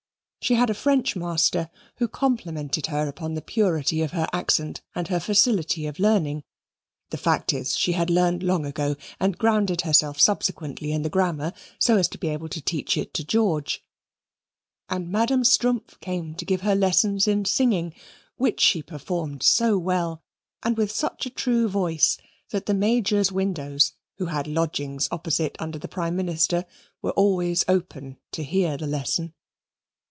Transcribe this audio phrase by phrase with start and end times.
[0.43, 5.07] She had a French master, who complimented her upon the purity of her accent and
[5.07, 6.43] her facility of learning;
[7.11, 11.53] the fact is she had learned long ago and grounded herself subsequently in the grammar
[11.77, 13.83] so as to be able to teach it to George;
[14.89, 17.93] and Madam Strumpff came to give her lessons in singing,
[18.37, 20.23] which she performed so well
[20.63, 22.17] and with such a true voice
[22.49, 26.65] that the Major's windows, who had lodgings opposite under the Prime Minister,
[26.99, 29.33] were always open to hear the lesson.